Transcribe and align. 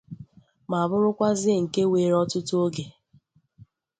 ma 0.69 0.79
bụrụkwazie 0.89 1.55
nke 1.63 1.81
were 1.91 2.17
ọtụtụ 2.23 2.55
ogè. 2.65 2.85